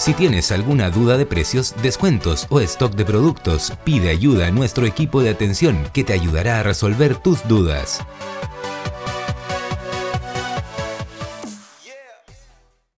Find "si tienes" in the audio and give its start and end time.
0.00-0.50